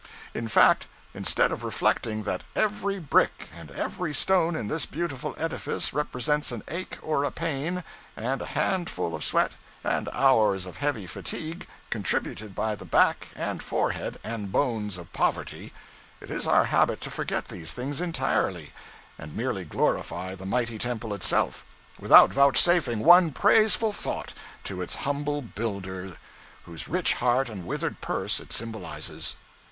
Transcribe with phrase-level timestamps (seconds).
[0.33, 5.93] In fact, instead of reflecting that 'every brick and every stone in this beautiful edifice
[5.93, 7.83] represents an ache or a pain,
[8.17, 13.61] and a handful of sweat, and hours of heavy fatigue, contributed by the back and
[13.61, 15.71] forehead and bones of poverty,'
[16.19, 18.73] it is our habit to forget these things entirely,
[19.19, 21.63] and merely glorify the mighty temple itself,
[21.99, 24.33] without vouchsafing one praiseful thought
[24.63, 26.17] to its humble builder,
[26.63, 29.35] whose rich heart and withered purse it symbolizes.